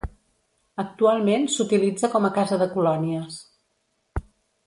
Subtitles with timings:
[0.83, 3.39] Actualment s'utilitza com a casa de colònies.